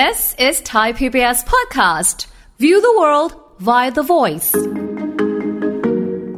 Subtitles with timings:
[0.00, 2.26] This is Thai PBS podcast.
[2.58, 3.32] View the world
[3.68, 4.50] via the voice.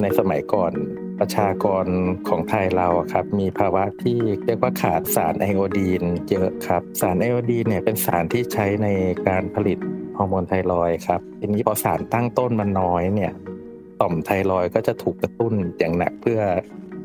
[0.03, 0.73] ในสมัยก่อน
[1.19, 1.87] ประชากร
[2.29, 8.89] ของไทยเราครับมีภาวะที่เรียกว่าขาดสารไอโอดีนเยอะครับ สารไอโอดีนเนี่ยเป็นสารที่ใช้ใน
[9.29, 9.79] การผลิต
[10.17, 13.33] ฮอร์โมนไทรอยครับทีนี้พอสารตั้งต้นมันน้อยเนี่ย
[14.01, 16.41] ต่อมไทรอยก็จะถูกกระตุ้นอย่างหนักเพื่อ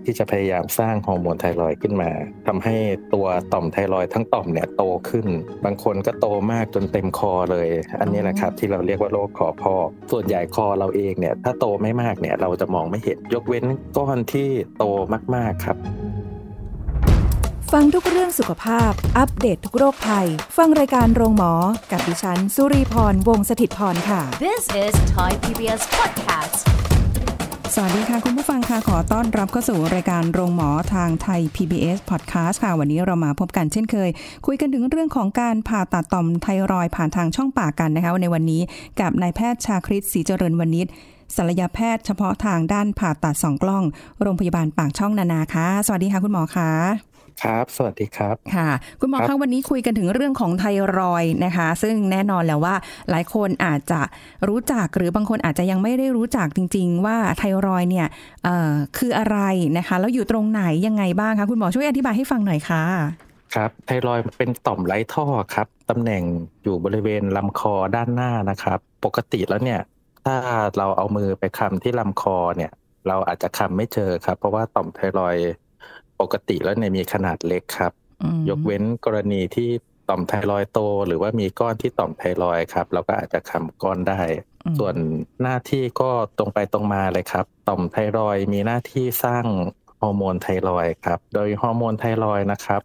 [0.05, 2.11] ที่จะพยายามสร้างฮอร์โมนไทรอยขึ้นมา
[2.47, 2.75] ทำให้
[3.13, 5.27] ตัวต่อมไทรอยทั้งต่อมเนี่ยโตขึ้น
[5.66, 7.67] บางคนก็โตมากจนเต็มคอเลย
[7.99, 13.66] อันนี้แหละครับที่เราเรียกว่าโรคคอพอกส่วนใหญ่คอเราเองเนี่ยถ้าโตไม่มากเนี่ยเราจะมองไม่เห็นยกเว้น
[13.98, 14.85] ก้อนที่โต
[15.35, 15.77] มากๆครับ
[17.77, 21.54] ฟังทุกเรื่องสุขภาพ อัปเดตททุกโรคภัย ฟังรายการโรงหมอ
[21.91, 26.70] กับดิฉัน สุรีพร วงศิตพร ค่ะ This is Thai PBS podcast.
[27.75, 34.09] สวัสดีค่ะ คุณผู้ฟังค่ะ ขอต้อนรับเข้าสู่รายการโรงหมอทางไทย PBS Podcast ค่ะ วันนี้เรามาพบกันเช่นเคย
[34.45, 38.62] คุยกันถึงเรื่องของการผ่าตัดต่อมไทรอยด์ผ่านทางช่องปากกันนะคะในวันนี้
[38.99, 40.87] กับนายแพทย์ชาคริตศรีเจริญวณิช
[41.35, 43.84] ศัลยแพทย์เฉพาะทางด้านผ่าตัดสองกล้อง
[44.21, 47.10] โรงพยาบาลปากช่องนานาค่ะ สวัสดีค่ะคุณหมอค่ะ
[47.43, 50.65] ครับ สวัสดีครับ ค่ะ คุณหมอครัคะบวันนี้คุยกันถึงเรื่องของไท
[50.98, 52.76] รอยด์นะคะ ซึ่งแน่นอนแล้วว่า
[53.10, 54.01] หลายคนอาจจะ
[54.48, 58.07] รู้จักหรือบางคนอาจจะยังไม่ได้รู้จักจริง ๆ ว่าไทรอยด์เนี่ย
[58.43, 59.37] เอ่อคืออะไร
[59.77, 62.84] นะคะ แล้วอยู่ตรงไหนยังไงบ้างคะ คุณหมอช่วยอธิบายให้ฟังหน่อยค่ะ
[63.55, 65.25] ครับไทรอยด์เป็นต่อมไร้ท่อ
[65.56, 66.24] ครับตำแหน่ง
[66.63, 69.79] อยู่บริเวณลำคอด้านหน้านะครับ ปกติแล้วเนี่ย
[70.25, 70.35] ถ้า
[70.78, 72.72] เราเอามือไปคำที่ลำคอเนี่ย
[73.07, 75.50] เราอาจจะคำไม่เจอครับ เพราะว่าต่อมไทรอยด์
[76.22, 77.91] ปกติแล้วเนี่ยมีขนาดเล็กครับ
[78.24, 79.69] อืมยกเว้นกรณีที่
[80.09, 84.22] ต่อมไทรอยด์โต หรือว่ามีก้อนที่ต่อมไทรอยด์ครับเราก็อาจจะคำก้อนได้
[84.66, 84.96] อืมส่วน
[85.42, 89.46] หน้าที่ก็ตรงไปตรงมาเลยครับ ต่อมไทรอยด์มีหน้าที่สร้าง
[90.02, 92.81] ฮอร์โมนไทรอยด์ครับ โดยฮอร์โมนไทรอยด์นะครับ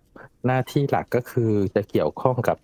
[0.46, 2.58] หน้าที่หลักก็คือจะเกี่ยวข้องกับ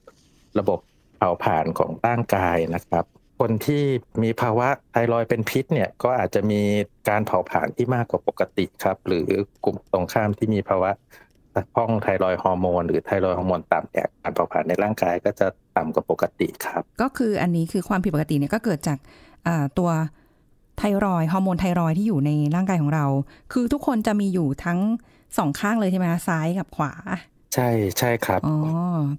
[0.58, 0.80] ระบบ
[1.16, 3.04] เผาผลาญของร่างกายนะครับ
[3.42, 3.84] คนที่
[4.22, 6.60] มีภาวะไทรอยด์เป็นพิษเนี่ยก็อาจจะมี
[7.08, 9.28] การเผาผลาญที่มากกว่าปกติครับ หรือ
[9.64, 10.90] กลุ่มตรงข้ามที่มีภาวะ
[11.54, 18.98] ตัดพ้องไทรอยด์ฮอร์โมนหรือไทรอยด์ฮอร์โมนต่ำเนี่ยการเผาผลาญในร่างกายก็จะต่ำกว่าปกติครับ ก็คืออันนี้คือความผิดปกติเนี่ยก็เกิดจาก
[19.46, 19.90] อ่าตัว
[20.78, 23.06] ไทรอยด์ฮอร์โมนไทรอยด์ที่อยู่ในร่างกายของเรา
[23.52, 24.78] คือทุกคนจะมีอยู่ทั้ง
[25.38, 26.92] สองข้างเลยใช่ไหมคะซ้ายกับขวา
[27.54, 28.56] ใช่ใช่ครับอ๋อ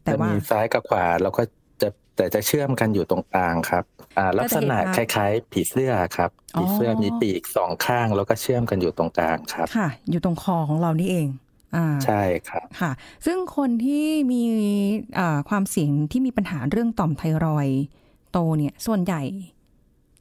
[0.03, 1.62] แต่จะว่ามีซ้ายกับขวาแล้วก็จะ
[2.15, 3.83] แต่จะเชื่อมกันอยู่ตรงกลางครับ
[4.17, 11.27] อ่าลักษณะก็จะคเห็นภาพล้ายๆ ผีเสื้อครับอ๋อผีเสื้อมีปีกสองข้างแล้วก็เชื่อมกันอยู่ตรงกลางครับค่ะ อยู่ตรงคอของเรานี่เอง
[11.75, 12.91] อ่าใช่ครับค่ะ
[13.25, 14.43] ซึ่งคนที่มี
[15.19, 17.81] อ่าความเสี่ยงที่มีปัญหาเรื่องต่อมไทรอยด์
[18.31, 19.21] โตเนี่ยส่วนใหญ่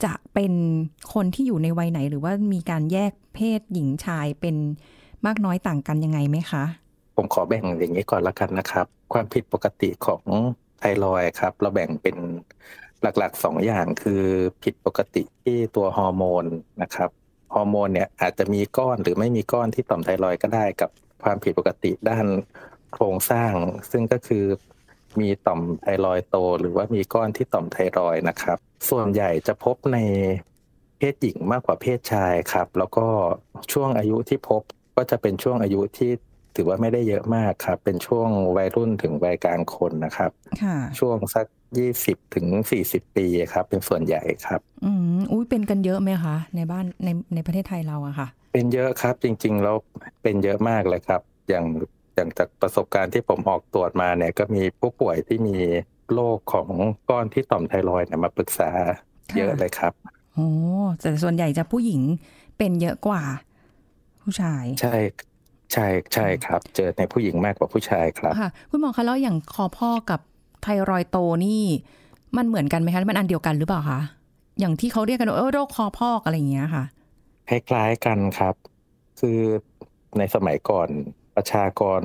[0.04, 0.52] จะเป็น
[1.14, 4.56] คนที่อยู่ในวัยไหน หรือว่ามีการแยกเพศหญิงชายเป็น
[5.26, 6.64] มากน้อยต่างกันยังไงไหมคะ
[7.16, 10.22] ผมขอแบ่งอย่างนี้ก่อนละกันนะครับ ความผิดปกติของ
[10.82, 12.16] ไทรอยครับ เราแบ่งเป็น
[13.02, 14.22] หลักๆสองอย่างคือ
[14.62, 16.44] ผิดปกติที่ตัวฮอร์โมน
[16.82, 17.10] นะครับ
[17.54, 20.90] ฮอร์โมนเนี่ยอาจจะมีก้อนหรือไม่มีก้อนที่ต่อมไทรอยก็ได้กับ
[21.22, 22.26] ความผิดปกติด้าน
[22.92, 23.52] โครงสร้าง
[23.90, 24.44] ซึ่งก็คือ
[25.20, 28.58] มีต่อมไทรอยโต หรือว่ามีก้อนที่ต่อมไทรอยนะครับ
[28.90, 29.98] ส่วนใหญ่จะพบใน
[30.98, 33.06] เพศหญิงมากกว่าเพศชายครับ แล้วก็
[33.72, 34.62] ช่วงอายุที่พบ
[34.96, 36.10] ก็จะเป็นช่วงอายุที่
[36.56, 40.30] ถือว่าไม่ได้เยอะมากครับ เป็นช่วงวัยรุ่นถึงวัยกลางคนนะครับ
[40.62, 41.46] ค่ะช่วงสัก
[41.78, 49.76] ยี่สิบถึงสี่สิบปีครับ เป็นส่วนใหญ่ครับ อืมอุ้ยเป็นกันเยอะไหมคะ ในบ้านในในประเทศไทยเราอะค่ะ เป็นเยอะครับจริงๆแล้ว
[50.22, 51.64] เป็นเยอะมากเลยครับ อย่าง
[52.14, 55.56] อย่างจากประสบการณ์ที่ผมออกตรวจมาเนี่ย ก็มีผู้ป่วยที่มี
[56.12, 56.70] โรคของ
[57.10, 58.70] ก้อนที่ต่อมไทรอยด์เนี่ยมาปรึกษา
[59.30, 59.92] ค่ะเยอะเลยครับ
[60.34, 60.48] โอ้
[61.00, 62.02] แต่ส่วนใหญ่จะผู้หญิง
[62.58, 63.22] เป็นเยอะกว่า
[64.22, 64.96] ผู้ชาย ใช่
[65.72, 70.20] ใช่ใช่ครับ เจอในผู้หญิงมากกว่าผู้ชายครับค่ะคุณหมอคะแล้วอย่างคอพ่อกับ
[70.62, 71.62] ไทรอยด์โตนี่
[72.36, 74.00] มันเหมือนกันไหมคะมันอันเดียวกันหรือเปล่าคะ
[74.60, 76.84] อย่างที่เขาเรียกกันว่าเออโรคคอพอกอะไรอย่างเงี้ยค่ะ
[77.48, 78.54] คล้ายๆกันครับ
[79.20, 79.40] คือ
[80.18, 80.88] ในสมัยก่อน
[81.36, 82.02] ประชากร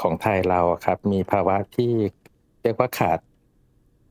[0.00, 1.92] ของไทยเราอะครับ มีภาวะที่
[2.62, 3.18] เรียกว่าขาด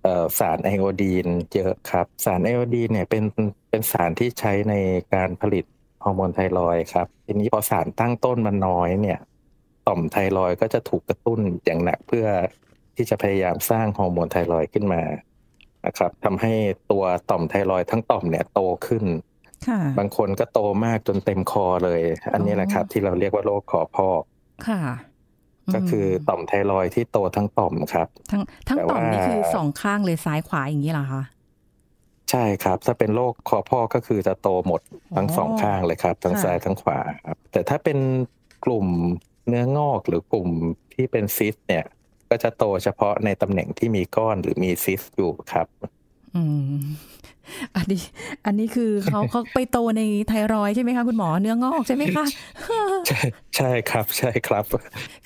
[0.04, 3.24] เอ่อสารไอโอดีนเยอะครับ สารไอโอดีนเนี่ยเป็น
[3.70, 4.74] เป็นสารที่ใช้ใน
[5.14, 5.66] การผลิต
[6.04, 9.20] ฮอร์โมนไทรอยด์ครับ ทีนี้พอสารตั้งต้นมันน้อยเนี่ย
[9.88, 12.28] ต่อมไทรอยด์ก็จะถูกกระตุ้นอย่างหนักเพื่อ
[12.96, 15.02] ที่จะพยายามสร้างฮอร์โมนไทรอยด์ขึ้นมา
[15.86, 16.54] นะครับทำให้
[16.92, 19.06] ตัวต่อมไทรอยด์ทั้งต่อมเนี่ยโตขึ้น
[19.68, 22.02] ค่ะบางคนก็โตมากจนเต็มคอเลย
[22.34, 24.22] อันนี้แหละครับ ที่เราเรียกว่าโรคคอพอก
[24.68, 24.82] ค่ะ
[25.74, 31.24] ก็คือต่อมไทรอยด์ที่โตทั้งต่อมครับ ทั้งทั้งแต่ต่อมนี่ว่าคือสองข้างเลยซ้ายขวาอย่างนี้เหรอคะ
[32.32, 34.82] ใช่ครับ ถ้าเป็นโรคคอพอกก็คือจะโตหมด
[35.16, 37.98] ทั้งอ๋อสองข้างเลยครับ ทั้งค่ะซ้ายทั้งขวาครับแต่ถ้าเป็น
[38.66, 38.86] กลุ่ม
[39.48, 40.50] เนื้องอกหรือกลุ่ม
[40.94, 41.86] ที่เป็นซิสต์เนี่ย
[42.30, 45.68] ก็จะโตเฉพาะในตำแหน่งที่มีก้อนหรือมีซิสอยู่ครับ
[47.48, 48.02] อืมอันนี้
[48.46, 52.26] อันนี้คือเขาเขาไปโตในไทรอยใช่ไหมคะคุณหมอเนื้องอกใช่ไหมคะ
[53.08, 53.22] ใช่
[53.56, 54.66] ใช่ครับ ใช่ครับ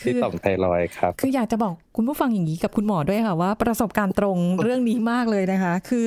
[0.02, 6.06] ที่ต่อมไทรอยครับ คืออยากจะบอกคุณผู้ฟังอย่างนี้กับคุณหมอด้วยค่ะว่าประสบการณ์ตรงเรื่องนี้มากเลยนะคะ คือ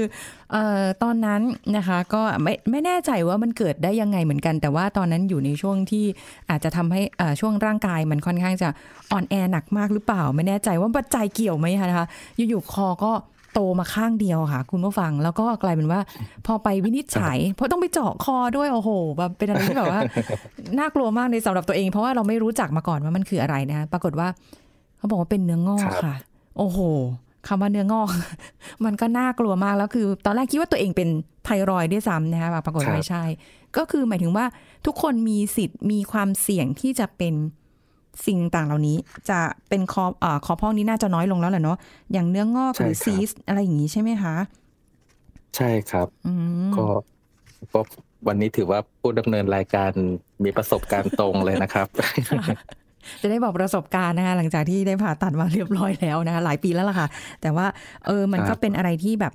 [0.53, 1.43] เอ่อตอนนั้น
[1.77, 6.05] นะคะก็ไม่ไม่แน่ใจว่ามันเกิดได้ยังไงเหมือนกัน แต่ว่าตอนนั้นอยู่ในช่วงที่
[6.51, 8.69] อาจจะทำให้อ่าช่วงร่างกายมันค่อนข้างจะ
[9.13, 12.07] อ่อนแอหนักมากหรือเปล่า ไม่แน่ใจว่าปัจจัยเกี่ยวไหมคะ
[12.49, 13.13] อยู่ๆคอก็
[13.55, 16.01] โตมาข้างเดียวค่ะ คุณผู้ฟังแล้วก็กลายเป็นว่า
[16.47, 20.01] พอไปวินิจฉัย เพราะต้องไปเจาะคอด้วยโอ้โหแบบเป็นอะไรที่แบบว่า
[20.79, 24.29] น่ากลัวมากในสำหรับตัวเอง เพราะว่าเราไม่รู้จักมาก่อนว่ามันคืออะไรนะคะปรากฏว่า
[24.99, 26.15] เขาบอกว่าเป็นเนื้องอกครับค่ะ
[26.59, 26.79] โอ้โห
[27.49, 28.09] คำว่าเนื้องอก
[28.85, 31.09] มันก็น่ากลัวมากแล้วคือ ตอนแรกคิดว่าตัวเองเป็น
[31.45, 33.25] ไทรอยด์ด้วยซ้ำนะคะปรากฏครับไม่ใช่
[33.77, 34.45] ก็คือหมายถึงว่า
[34.87, 37.35] ทุกคนมีสิทธิ์มีความเสี่ยงที่จะเป็น
[38.27, 38.97] สิ่งต่างเหล่านี้
[39.31, 41.79] จะเป็นคอเอ่อคอพอกนี้น่าจะน้อยลงแล้วแหละเนาะ
[42.13, 44.35] อย่างเนื้องอกหรือซีสอะไรอย่างนี้ใช่ไหมคะ
[45.57, 46.33] ใช่ครับอื
[46.69, 46.85] มก็
[47.73, 47.81] ก็
[48.29, 49.91] วันนี้ถือว่าผู้ดำเนินรายการ
[50.45, 51.87] มีประสบการณ์ตรงเลยนะครับ
[53.21, 57.09] จะได้บอกประสบการณ์นะคะหลังจากที่ได้ผ่าตัดมาเรียบร้อยแล้วนะคะหลายปีแล้วล่ะค่ะ
[57.43, 57.67] แต่ว่า
[58.07, 59.33] เออมันครัก็บเป็นอะไรที่แบบ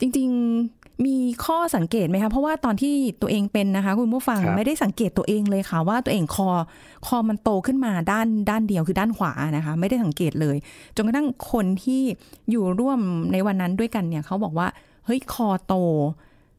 [0.00, 0.28] จริง
[0.66, 6.48] ๆ มีข้อสังเกตไหมคะ เพราะว่าตอนที่ตัวเองเป็นนะคะ คุณผู้ฟังไม่ได้สังเกตตัวเองเลยค่ะ ว่าตัวเองคอ
[7.06, 10.56] คอมันโตขึ้นมาด้านด้านเดียวคือด้านขวานะคะ ไม่ได้สังเกตเลย
[10.96, 12.02] จนกระทั่งคนที่
[12.50, 12.98] อยู่ร่วม
[13.32, 14.66] ในวันนั้นด้วยกันเนี่ยเขาบอกว่า
[15.06, 15.74] เฮ้ยคอโต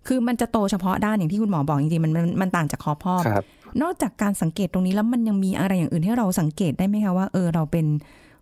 [0.08, 3.44] คือมันจะโตเฉพาะด้านอย่างที่คุณหมอบอกจริงๆมันมันมันต่างจากคอพ่อครับ
[3.82, 7.86] นอกจากการสังเกตตรงนี้แล้วมันยังมีอะไรอย่างอื่นให้เราสังเกตได้ไหมคะว่าเออเราเป็น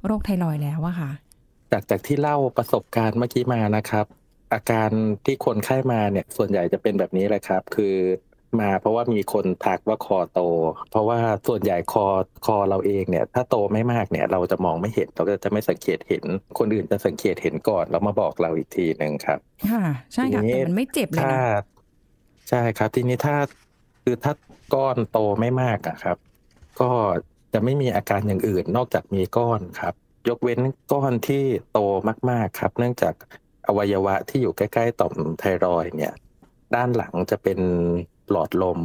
[0.06, 1.12] โรคไทรอยด์แล้วอะค่ะ
[1.72, 4.06] จากจากที่เล่าประสบการณ์เมื่อกี้มานะครับ
[4.54, 4.90] อาการ
[5.26, 7.96] ที่คนไข้มาเนี่ยส่วนใหญ่จะเป็นแบบนี้แหละครับ คือ
[8.62, 10.42] มาเพราะว่ามีคนทักว่าคอโต
[10.92, 12.06] เพราะว่าส่วนใหญ่คอ
[12.46, 16.24] คอเราเองเนี่ย ถ้าโตไม่มากเนี่ย เราจะมองไม่เห็นเราก็จะไม่สังเกตเห็น
[16.60, 19.40] คนอื่นจะสังเกตเห็นก่อนแล้วมาบอกเราอีกทีหนึ่งครับ
[19.72, 19.84] ค่ะ
[20.14, 21.64] ใช่ค่ะทีนี้แต่มันไม่เจ็บเลยถ้านะ
[22.50, 23.36] ใช่ครับ ทีนี้ถ้า
[24.04, 24.34] คือถ้า
[24.74, 26.18] ก้อนโตไม่มากอะครับ
[26.82, 26.92] ก็
[27.54, 29.94] จะไม่มีอาการอย่างอื่นนอกจากมีก้อนครับ
[30.30, 30.60] ยกเว้น
[30.94, 31.80] ก้อนที่โต
[32.30, 33.14] มากๆครับ เนื่องจาก
[33.68, 36.14] อวัยวะที่อยู่ใกล้ ๆ ต่อมไทรอยด์เนี่ย
[36.76, 37.60] ด้านหลังจะเป็น
[38.32, 38.80] หลอดลม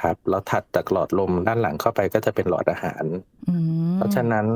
[0.00, 3.04] ครับ แล้วถัดจากหลอดลมด้านหลังเข้าไปก็จะเป็นหลอดอาหาร
[3.48, 3.54] อื
[3.88, 4.46] มเพราะฉะนั้น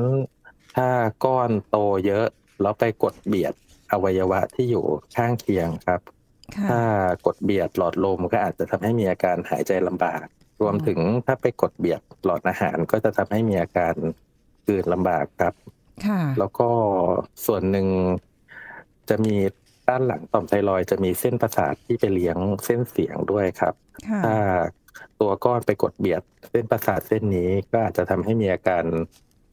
[0.75, 0.89] ถ้า
[1.25, 2.25] ก้อนโตเยอะ
[2.61, 3.53] แล้วไปกดเบียด
[3.91, 4.85] อวัยวะที่อยู่
[5.15, 6.01] ข้างเคียงครับ
[6.55, 6.81] ค่ะถ้า
[7.25, 10.25] กดเบียดหลอดลมก็อาจจะทำให้มีอาการหายใจลำบาก
[10.61, 13.93] รวมถึงถ้าไปกดเบียดหลอดอาหารก็จะทำให้มีอาการ
[14.67, 15.53] กลืนลำบากครับ
[16.05, 16.69] ค่ะแล้วก็
[17.45, 17.87] ส่วนหนึ่ง
[19.09, 19.35] จะมี
[19.89, 23.73] ด้านหลังต่อมไทรอยด์จะมีเส้นประสาทที่ไปเลี้ยงเส้นเสียงด้วยครับ
[24.09, 24.35] ค่ะถ้า
[25.21, 28.83] ตัวก้อนไปกดเบียด เส้นประสาทเส้นนี้ก็อาจจะทำให้มีอาการ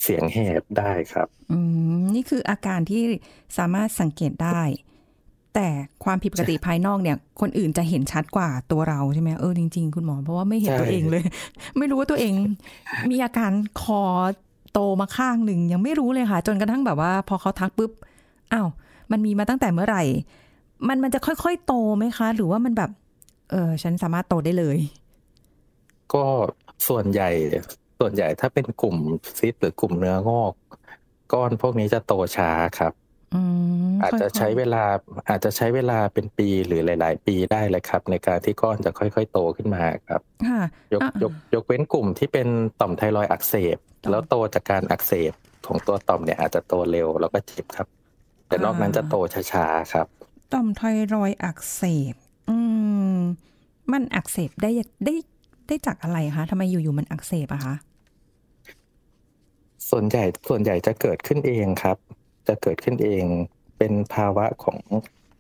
[0.03, 1.59] เสียงแหบได้ครับ อื
[2.01, 3.03] มนี่คืออาการที่
[3.59, 4.63] สามารถสังเกตได้
[5.55, 5.69] แต่
[6.05, 11.25] ความผิดปกติภายนอกเนี่ย คนอื่นจะเห็นชัดกว่าตัวเราใช่ไหมเออจริง ๆ คุณหมอเพราะว่าไม่เห็นใช่ตัวเองเลย
[11.79, 12.35] ไม่รู้ว่าตัวเอง
[13.11, 13.53] มีอาการ
[13.83, 14.03] คอ
[14.73, 17.91] โตมาข้างหนึ่งยังไม่รู้เลยค่ะ จนกระทั่งแบบว่า พอเขาทักปุ๊บ
[18.53, 18.69] อ้าว
[19.13, 20.03] มันมีมาตั้งแต่เมื่อไหร่
[20.89, 22.91] มันมันจะค่อยๆ โตไหมคะ หรือว่ามันแบบ
[23.51, 24.79] เออฉันสามารถโตได้เลย
[26.15, 26.25] ก็
[26.89, 27.31] ส่วนใหญ่
[27.99, 28.97] ส่วนใหญ่ถ้าเป็นกลุ่ม
[29.39, 30.53] ซิสหรือกลุ่มเนื้องอก
[31.33, 32.93] ก้อนพวกนี้จะโตช้าครับ
[33.35, 33.41] อื
[33.91, 34.85] มอาจจะค่ยๆใช้เวลา
[35.29, 42.49] อาจจะใช้เวลาเป็นปีหรือหลาย ๆ ปีได้เลยครับ ในการที่ก้อนจะค่อย ๆ โตขึ้นมาครับค่ะยกอะยกยกเว้นกลุ่มที่เป็น
[42.81, 45.33] ต่อมไทรอยด์อักเสบต่อมแล้วโตจากการอักเสบ
[45.67, 47.87] ของตัวต่อมเนี่ยอาจจะโตเร็วแล้วก็เจ็บครับ
[48.53, 49.15] แต่นอกนั้นจะโต
[49.53, 50.07] ช้าๆครับ
[50.53, 50.83] ต่อมไท
[51.15, 51.83] รอยด์อักเส
[52.13, 52.15] บ
[52.49, 52.57] อื
[53.17, 53.19] ม
[53.93, 54.71] มันอักเสบได้
[55.05, 55.15] ได้
[55.67, 57.75] ได้จากอะไรคะทำไมอยู่ๆมันอักเสบอะคะ
[59.91, 61.97] ส่วนใหญ่ส่วนใหญ่จะเกิดขึ้นเองครับ
[62.49, 63.25] จะเกิดขึ้นเอง
[63.79, 64.79] เป็นภาวะของ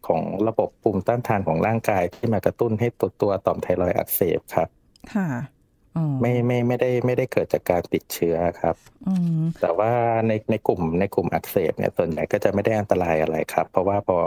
[0.06, 4.68] ของระบบภูมิต้านทานของร่างกายที่มากระตุ้นให้ตัวตัวต่อมไทรอยด์อักเสบครับ
[5.12, 5.61] ค่ะอ๋อ
[6.20, 9.90] ไม่ไม่ไม่ได้ไม่ได้เกิดจากการติดเชื้อครับอืมแต่ว่า
[10.26, 14.18] ในในกลุ่มในกลุ่มอักเสบเนี่ยส่วนใหญ่ก็จะไม่ได้อันตรายอะไรครับ เพราะว่าพอ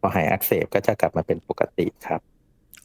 [0.00, 2.20] พอหายอักเสบก็จะกลับมาเป็นปกติครับ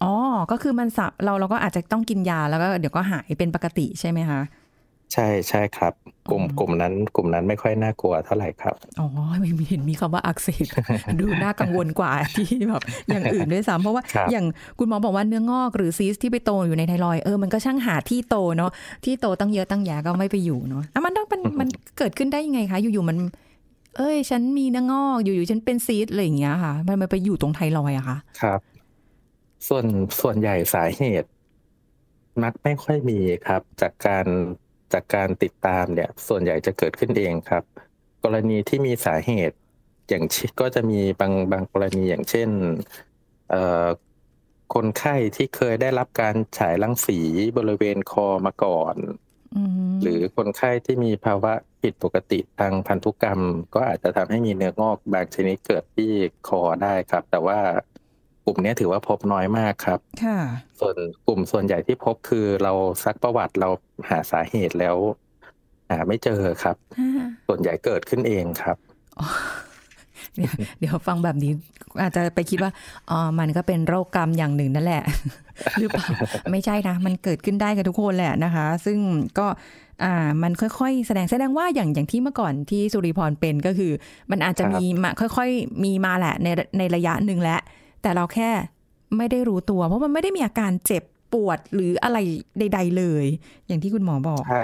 [0.03, 0.13] อ๋อ
[0.51, 4.41] ก็คือมันสะเราเราก็อาจจะต้องกินยาแล้วก็เดี๋ยวก็หายเป็นปกติใช่ไหมคะ
[5.13, 5.93] ใช่ใช่ครับ
[6.31, 9.07] กลุ่มอืมกลุ่มนั้น กลุ่มนั้นไม่ค่อยน่ากลัวเท่าไหร่ครับอ๋อ
[9.39, 10.67] ไม่มีเห็นมีคำว่าอักเสบ
[11.19, 14.45] ดูน่ากังวลกว่าที่แบบอย่างอื่นด้วยซ้ำเพราะว่าครับอย่าง
[14.79, 18.71] คุณหมอบอกว่าเนื้องอกหรือซีสที่ไปโตอยู่ในไทรอยด์เออมันก็ช่างหาที่โตเนาะ
[19.05, 23.17] ที่โตตั้งเยอะตั้งแยะก็ไม่ไปอยู่เนาะอะมันต้องมันมันเกิดขึ้นได้ยังไงคะอยู่ๆมัน
[23.97, 28.59] เอ้ย ฉันมีเนื้องอกอยู่ๆฉันเป็นซีสอะไรอย่างเงี้ยค่ะ มันมันไปอยู่ตรงไทรอยด์อะคะครับ
[29.67, 29.85] ส่วน
[30.21, 31.29] ส่วนใหญ่สาเหตุ
[32.43, 34.25] มักไม่ค่อยมีครับ จากการ
[34.93, 37.63] จากการติดตามเนี่ยส่วนใหญ่จะเกิดขึ้นเองครับ
[38.23, 39.57] กรณีที่มีสาเหตุ
[40.09, 40.23] อย่าง
[40.61, 42.49] ก็จะมีบางบางกรณีอย่างเช่น
[43.49, 43.87] เอ่อ
[44.73, 47.19] คนไข้ที่เคยได้รับการฉายรังสี
[47.57, 48.95] บริเวณคอมาก่อน
[50.01, 53.41] หรือคนไข้ที่มีภาวะผิดปกติทางพันธุกรรม
[53.73, 56.11] ก็อาจจะทำให้มีเนื้องอกบางชนิดเกิดที่
[56.47, 57.88] คอได้ครับ แต่ว่าก
[58.49, 60.39] ลุ่มนี้ถือว่าพบน้อยมากครับค่ะ
[60.79, 60.95] ส่วน
[61.27, 63.69] กลุ่มส่วนใหญ่ที่พบคือเราซักประวัติเรา
[64.09, 64.95] หาสาเหตุแล้ว
[65.91, 66.75] หาไม่เจอครับ
[67.47, 68.77] ส่วนใหญ่เกิดขึ้นเองครับ
[70.35, 71.51] เดี๋ยวเดี๋ยวฟังแบบนี้
[72.01, 72.71] อาจจะไปคิดว่า
[73.09, 75.03] อ๋อมันก็เป็นโรคกรรมอย่างหนึ่งนั่นแหละ
[75.79, 76.07] หรือเปล่า
[76.51, 78.99] ไม่ใช่นะ มันเกิดขึ้นได้กับทุกคนแหละนะคะ ซึ่ง
[79.39, 79.47] ก็
[80.03, 83.91] อ่ามันค่อยๆ แสดงแสดงว่าอย่างอย่างที่เมื่อก่อนที่สุริพรเป็นก็คือ
[84.31, 87.61] มันอาจจะมีมาค่อย ๆ มีมาแหละในในระยะหนึ่งแล้ว
[88.01, 88.49] แต่เราแค่
[89.17, 91.03] ไม่ได้รู้ตัว เพราะมันไม่ได้มีอาการเจ็บ
[91.33, 92.17] ปวดหรืออะไร
[92.59, 93.25] ใด ๆ เลย
[93.67, 94.63] อย่างที่คุณหมอบอก ใช่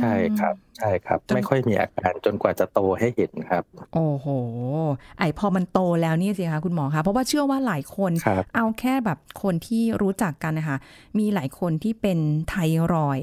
[0.00, 4.26] ใช่ครับ ใช่ครับ ไม่ค่อยมีอาการจนกว่าจะโตให้เห็นครับ โอ้โห
[5.18, 8.12] ไอพอมันโตแล้วนี่สิคะคุณหมอคะเพราะว่าเชื่อว่าหลายคน
[8.56, 10.78] เอาแค่แบบคนที่รู้จักกันนะคะ
[11.18, 12.54] มีหลายคนที่เป็นไท
[12.94, 13.18] รอย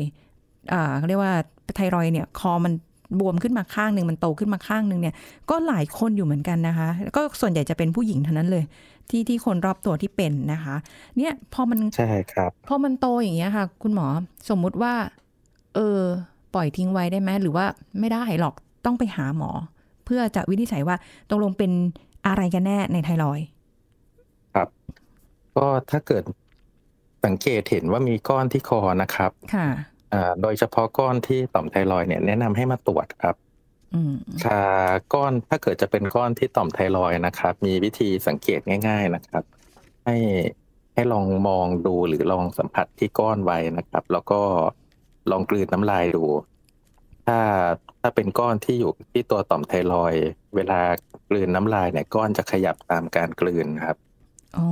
[0.74, 1.34] อ่าเขาเรียกว่า
[1.76, 2.74] ไทรอยเนี่ย คอมัน
[3.20, 5.16] บวมขึ้นมาข้างหนึ่งมันโตขึ้นมาข้างหนึ่งเนี่ย
[5.50, 8.64] ก็หลายคนอยู่เหมือนกันนะคะ ก็ส่วนใหญ่จะเป็นผู้หญิงเท่านั้นเลย
[9.10, 10.76] ที่ที่คนรอบตัวที่เป็นนะคะ
[11.18, 14.08] เนี่ยพอมันใช่ครับพอมันโตอย่างเงี้ยค่ะ คุณหมอ
[14.50, 14.94] สมมุติว่า
[15.76, 16.02] เออ
[16.54, 17.66] ปล่อยทิ้งไว้ได้ไหมหรือว่า
[18.00, 18.56] ไม่ได้หรอก
[18.86, 19.52] ต้องไปหาหมอ
[20.06, 20.96] เพื่อจะวินิจฉัยว่า
[21.30, 21.72] ตกลงเป็น
[22.28, 23.40] อะไรกันแน่ในไทรอย
[24.54, 24.68] ครับ
[25.56, 26.24] ก็ถ้าเกิด
[27.26, 29.68] สังเกตเห็นว่ามีก้อนที่คอนะครับ ค่ะ
[30.42, 33.36] โดยเฉพาะก้อนที่ต่อมไทรอยเนี่ยแนะนำให้มาตรวจครับ
[34.46, 34.64] ค่ะ
[35.14, 39.44] ก้อนถ้าเกิดจะเป็นก้อนที่ต่อมไทรอยนะครับ มีวิธีสังเกตง่าย ๆนะครับ
[40.06, 40.18] ให้
[40.94, 44.42] ให้ลองมองดูหรือลองสัมผัสที่ก้อนไว้นะครับ แล้วก็
[45.32, 46.26] ลองกลืนน้ำลายดู
[47.28, 47.40] ถ้า
[48.02, 50.14] ถ้าเป็นก้อนที่อยู่ที่ตัวต่อมไทรอย
[50.56, 50.82] เวลา
[51.30, 53.98] กลืนน้ำลายเนี่ยก้อนจะขยับตามการกลืนครับ
[54.58, 54.68] อ๋อ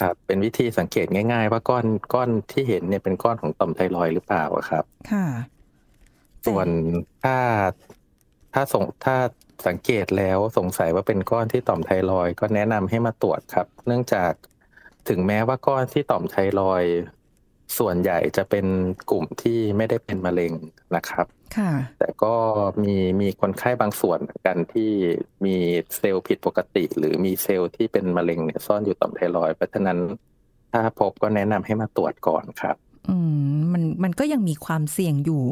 [0.00, 5.26] ครับ เป็นวิธีสังเกตง่าย ๆ ว่าก้อนก้อนที่เห็นเนี่ยเป็นก้อนของต่อมไทรอยหรือเปล่าครับ ค่ะ
[6.46, 6.66] ส่วน
[7.24, 7.36] ถ้า
[8.54, 9.16] ถ้าสงถ้า
[9.66, 14.32] สังเกตแล้วสงสัยว่าเป็นก้อนที่ต่อมไทรอยก็แนะนำให้มาตรวจครับ เนื่องจาก
[15.08, 16.84] ถึงแม้ว่าก้อนที่ต่อมไทรอย
[17.78, 18.66] ส่วนใหญ่จะเป็น
[19.10, 20.52] กลุ่มที่ไม่ได้เป็นมะเร็ง
[20.96, 21.26] นะครับ
[21.56, 22.34] ค่ะแต่ก็
[22.82, 24.92] มีมีคนไข้บางส่วนกันที่
[25.44, 25.56] มี
[25.96, 29.98] เซลล์ผิดปกติ หรือมีเซลล์ที่เป็นมะเร็งเนี่ยซ่อนอยู่ต่อมไทรอยเพราะฉะนั้น
[30.72, 32.76] ถ้าพบก็แนะนำให้มาตรวจก่อนครับ
[33.08, 33.16] อื
[33.54, 35.44] มมันมันก็ยังมีความเสี่ยงอยู่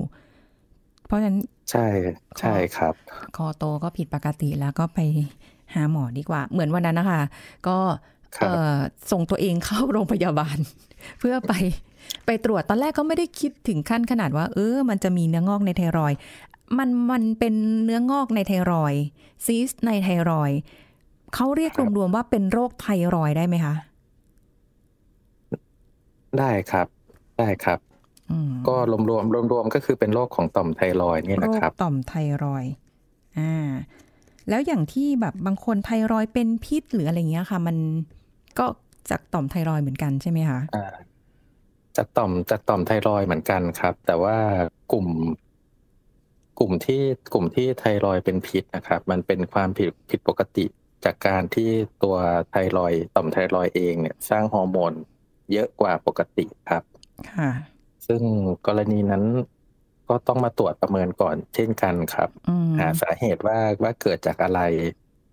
[1.07, 1.37] เพราะฉะนั้น
[1.71, 1.87] ใช่
[2.41, 2.95] ใช่ครับ
[3.37, 4.99] คอโตก็ผิดปกติแล้วก็ไป
[5.75, 7.23] หาหมอดีกว่า เหมือนวันนั้นนะคะ
[7.69, 7.77] ก็
[9.11, 10.59] ส่งตัวเองเข้าโรงพยาบาล
[11.19, 11.53] เพื่อไป
[12.27, 16.13] ไปตรวจตอนแรกก็ไม่ได้คิดถึงขั้นขนาดว่า เออ มันจะมีเนื้องอกในไทรอย
[16.79, 18.95] มันมันเป็นเนื้องอกในไทรอย
[19.47, 20.51] ซีสในไทรอย
[21.35, 23.75] เขาเรียกรวมๆว่าเป็นโรคไทรอยได้ไหมคะ
[26.39, 26.87] ได้ครับ
[27.39, 27.79] ได้ครับ
[28.69, 32.65] ก็รวมรวมรวมรวมก็คือเป็นโรคของต่อมไทรอยนี่นะครับต่อมไทรอย
[33.39, 33.71] อ่า
[34.49, 37.77] แล้วอย่างที่แบบบางคนไทรอยเป็นพิษหรืออะไรเงี้ยค่ะ มัน
[38.59, 38.67] ก็
[39.11, 40.87] จากต่อมไทรอยเหมือนกันใช่ไหมคะอ่า
[41.97, 44.37] จากต่อมจากต่อมไทรอยเหมือนกันครับ แต่ว่า
[44.93, 45.07] กลุ่ม
[46.59, 47.03] กลุ่มที่
[47.33, 50.65] กลุ่มที่ไทรอยเป็นพิษนะครับ มันเป็นความผิดผิดปกติ
[51.05, 51.71] จากการที่
[52.03, 52.17] ตัว
[52.51, 54.93] ไทรอยต่อมไทรอยเองเนี่ย สร้างฮอร์โมน
[55.53, 56.83] เยอะกว่าปกติครับ
[57.33, 57.51] ค่ะ
[58.07, 58.23] ซึ่ง
[58.67, 59.25] กรณีนั้น
[60.09, 62.29] ก็ต้องมาตรวจประเมินก่อนเช่นกันครับ
[62.79, 64.61] หาสาเหตุว่าว่าเกิดจากอะไร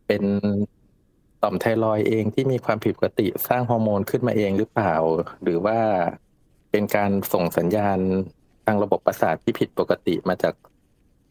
[0.07, 0.23] เป็น
[1.43, 4.93] ต่อมไทรอยเองที่มีความผิดปกติสร้างฮอร์โมนขึ้นมาเองหรือเปล่า
[5.43, 5.79] หรือว่า
[6.71, 7.99] เป็นการส่งสัญญาณ
[8.65, 10.55] ทางระบบประสาทที่ผิดปกติมาจาก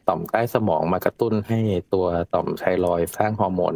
[0.07, 1.59] ต่อมใต้สมองมากระตุ้นให้
[1.93, 3.75] ตัวต่อมไทรอยสร้างฮอร์โมน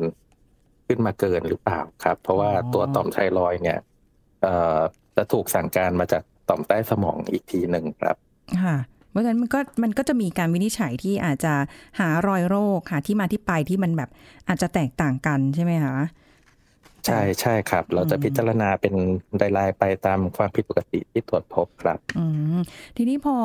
[0.88, 3.80] ขึ้นมาเกินหรือเปล่าครับ เพราะว่าตัวต่อมไทรอยเนี่ย
[5.16, 8.16] จะถูกสั่งการมาจาก ต่อมใต้สมองอีกทีหนึ่งครับ
[8.64, 8.78] ค่ะ
[9.12, 11.54] เพราะฉะนั้นมันก็มันก็จะมีการวินิจฉัยที่อาจจะ
[12.00, 14.10] หารอยโรคหาที่มาที่ไปที่มันแบบ
[14.48, 15.98] อาจจะแตกต่างกันใช่ไหมคะ
[17.06, 18.94] ใช่ใช่ครับ เราจะพิจารณาเป็น
[19.58, 22.26] รายๆไปตามความผิดปกติที่ตรวจพบครับอื
[22.58, 22.60] ม
[22.98, 23.36] ทีนี้พอ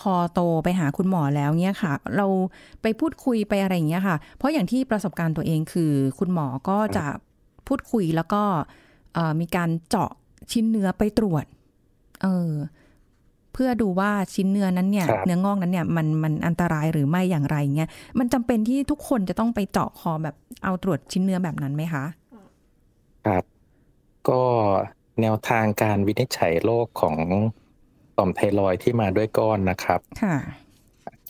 [0.00, 2.26] คอโตไปหาคุณหมอแล้วเนี่ยค่ะ เรา
[2.82, 7.06] ไปพูดคุยไปอะไรอย่างเงี้ยค่ะ เพราะอย่างที่ประสบการณ์ตัวเองคือ คุณหมอก็จะ
[7.66, 8.42] พูดคุยแล้วก็
[9.40, 10.10] มีการเจาะ
[10.52, 11.44] ชิ้นเนื้อไปตรวจ
[12.22, 12.50] เออ
[13.52, 22.04] เพื่อดูว่าชิ้นเนื้อนั้นเนี่ย เนื้องอกนั้นเนี่ยมันมันอันตรายหรือไม่อย่างไรเงี้ยมันจำเป็นที่ทุกคนจะต้องไปเจาะคอแบบเอาตรวจชิ้นเนื้อแบบนั้นไหมคะ
[23.26, 23.44] ครับ
[24.28, 24.42] ก็
[25.20, 27.16] แนวทางการวินิจฉัยโรคของ
[28.18, 30.36] ต่อมไทรอยที่มาด้วยก้อนนะครับค่ะ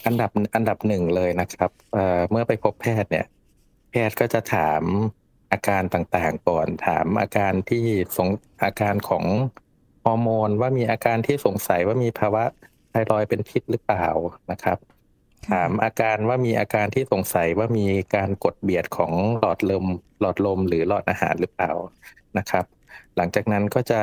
[0.06, 3.26] อันดับอันดับหนึ่งเลยนะครับเเมื่อไปพบแพทย์เนี่ย
[3.90, 4.82] แพทย์ก็จะถาม
[5.52, 7.84] อาการต่างๆก่อน ถามอาการที่
[8.16, 8.28] สง
[8.64, 9.24] อาการของ
[10.06, 12.44] ฮอร์โมนว่ามีอาการที่สงสัยว่ามีภาวะ
[12.90, 14.06] ไทรอยเป็นพิษหรือเปล่า
[14.50, 14.78] นะครับ
[15.50, 19.86] ถามอาการว่ามีอาการที่สงสัยว่ามีการกดเบียดของหลอดลม
[20.20, 21.72] หลอดลมหรือหลอดอาหารหรือเปล่า
[22.38, 22.64] นะครับ
[23.16, 24.00] หลังจากนั้นก็จะ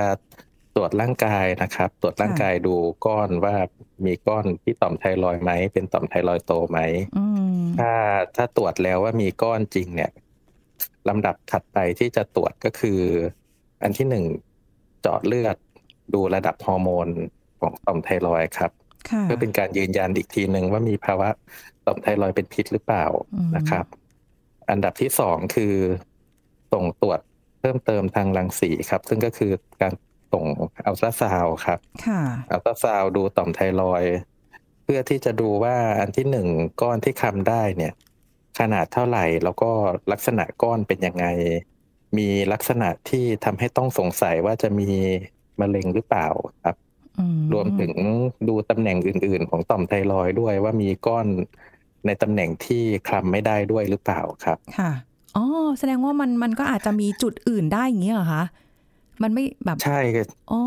[0.75, 3.55] ตรวจร่างกายนะครับ ตรวจร่างกายดูก้อนว่า
[4.05, 6.79] มีก้อนที่ต่อมไทรอยไหมเป็นต่อมไทรอยโตไหม
[7.79, 7.91] ถ้า
[8.35, 10.11] ถ้าตรวจแล้วว่ามีก้อนจริงเนี่ย
[11.09, 13.01] ลำดับถัดไปที่จะตรวจก็คือ
[13.83, 14.25] อันที่หนึ่ง
[15.01, 15.57] เจาะเลือด
[16.13, 17.07] ดูระดับฮอร์โมน
[17.61, 18.71] ของต่อมไทรอยครับ
[19.23, 21.29] เพื่อเป็นการยืนยันอีกทีหนึ่งว่ามีภาวะ
[21.85, 23.05] ต่อมไทรอยเป็นพิษหรือเปล่า
[23.55, 23.85] นะครับ
[24.69, 25.73] อันดับที่สองคือ
[26.73, 27.19] ส่งตรวจ
[27.59, 29.51] เพิ่มเติมทางรังสีครับ ซึ่งก็คือ
[29.81, 29.93] การ
[30.33, 30.45] ส่ง
[30.85, 31.79] อัลตราซาวครับ
[32.51, 34.03] อัลตราซาวดูต่อมไทรอย
[34.83, 36.47] เพื่อที่จะดูว่าอันที่หนึ่ง
[36.81, 37.93] ก้อนที่คำได้เนี่ย
[38.59, 39.71] ขนาดเท่าไหร่แล้วก็
[40.11, 41.25] ลักษณะก้อนเป็นยังไง
[42.17, 44.89] มีลักษณะที่ทำให้ต้องสงสัยว่าจะมี
[45.61, 46.27] มะเร็งหรือเปล่า
[46.63, 46.75] ครับ
[47.53, 47.91] รวมถึง
[48.47, 51.27] ดูตำแหน่งอื่น ๆ ของต่อมไทรอยด้วยว่ามีก้อน
[52.05, 54.91] ในตำแหน่งที่คลำไม่ได้ด้วยหรือเปล่าครับ ค่ะ
[55.35, 55.45] อ๋อ
[55.79, 58.43] แสดงว่ามันมันก็อาจจะมีจุดอื่นได้อย่างนี้เหรอคะ
[59.23, 59.99] มันไม่แบบใช่
[60.51, 60.59] อ๋อ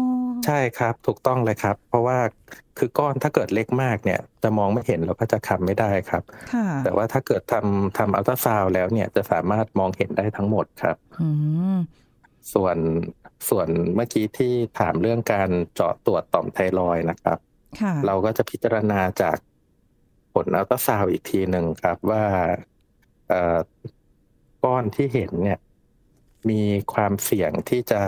[0.46, 2.18] ใช่ครับ ถูกต้องเลยครับ เพราะว่า
[2.78, 6.22] คือก้อนถ้าเกิดเล็กมากเนี่ย จะมองไม่เห็นแล้วก็จะคำไม่ได้ครับ
[6.84, 10.96] แต่ว่าถ้าเกิดทำทำอัลตราซาวแล้วเนี่ยจะสามารถมองเห็นได้ทั้งหมดครับ
[12.52, 12.76] ส่วน
[13.48, 17.38] ส่วนเมื่อกี้ที่ถามเรื่องการเจาะตรวจต่อมไทรอยนะครับ
[18.06, 19.36] เราก็จะพิจารณาจาก
[20.34, 22.24] ผลอัลตราซาวอีกทีหนึ่งครับว่า
[24.62, 25.58] ก้อนที่เห็นเนี่ย
[26.50, 26.62] มี
[26.92, 28.02] ความเสี่ยงที่จะ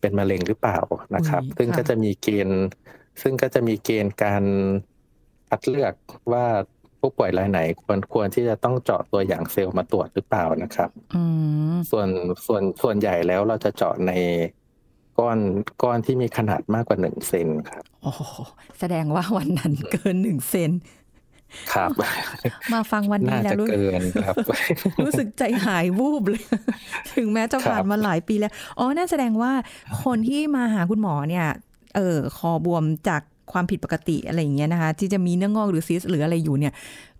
[0.00, 0.78] เป็นมะเร็งหรือเปล่า
[1.14, 2.62] นะครับ ซึ่งก็จะมีเกณฑ์
[3.22, 4.44] ซึ่งก็จะมีเกณฑ์การ
[5.48, 5.94] คัดเลือก
[6.32, 6.46] ว่า
[7.02, 10.90] ผู้ป่วยรายไหนควรควรที่จะต้องเจาะตัวอย่างเซลล์มาตรวจหรือเปล่านะครับ
[11.90, 12.08] ส่วน
[12.46, 14.12] ส่วนส่วนใหญ่แล้วเราจะเจาะใน
[15.18, 15.38] ก้อน
[15.82, 18.12] ก้อนที่มีขนาดมากกว่าหนึ่งเซนครับโอ้
[18.78, 20.70] แสดงว่าวันนั้นเกินหนึ่งเซน
[21.72, 21.90] ครับ
[22.72, 24.34] มาฟังวันนี้แล้วรู้เกินครับ
[25.04, 26.42] รู้สึกใจหายวูบเลย
[27.14, 29.52] ถึงแม้จะผ่านมาหลายปีแล้ว อ๋อ น่าแสดงว่า
[30.04, 31.46] คนที่มาหาคุณหมอเนี่ย
[31.96, 33.22] เออคอบวมจาก
[33.52, 36.72] ความผิดปกติอะไรอย่างเงี้ยนะคะ ที่จะมีเนื้องอกหรือซิสหรืออะไรอยู่เนี่ย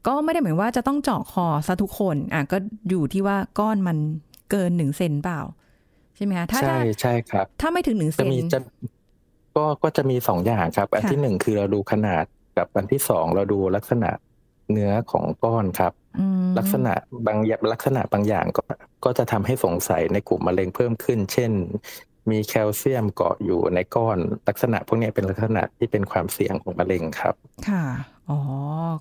[0.07, 2.57] ก็ไม่ได้หมายว่าจะต้องเจาะคอซะทุกคนอะก็
[2.91, 3.97] อยู่ที่ว่าก้อนมัน
[4.51, 5.41] เกินหนึ่งเซนเปล่า
[6.17, 8.61] ใช่ไหมคะถ้าใช่ใช่ครับ ถ้าไม่ถึงหนึ่งเซนจะ
[9.57, 12.25] ก็ก็จะมีสองอย่างครับ อันที่หนึ่งคือเราดูขนาด
[12.57, 14.11] กับอันที่สองเราดูลักษณะ
[14.73, 15.93] เนื้อของก้อนครับ
[16.59, 16.93] ลักษณะ
[17.27, 18.63] บางอย่างลักษณะบางอย่างก็
[19.05, 21.51] ก็จะทำให้สงสัยในกลุ่มมะเร็งเพิ่มขึ้น เช่น
[22.31, 27.35] มีแคลเซียมเกาะอยู่ในก้อนลักษณะพวกนี้เป็นลักษณะที่เป็นความเสี่ยงของมะเร็งครับ
[27.69, 27.85] ค่ะ
[28.29, 28.39] อ๋อ